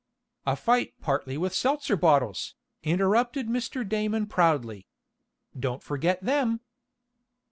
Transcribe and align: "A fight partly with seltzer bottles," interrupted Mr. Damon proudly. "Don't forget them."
"A 0.47 0.55
fight 0.55 0.95
partly 0.99 1.37
with 1.37 1.53
seltzer 1.53 1.95
bottles," 1.95 2.55
interrupted 2.81 3.47
Mr. 3.47 3.87
Damon 3.87 4.25
proudly. 4.25 4.87
"Don't 5.55 5.83
forget 5.83 6.19
them." 6.23 6.59